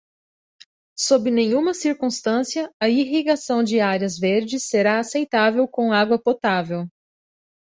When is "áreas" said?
3.79-4.17